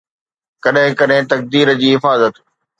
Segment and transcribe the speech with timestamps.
[0.63, 2.33] ڪڏهن ڪڏهن تقدير جي حفاظت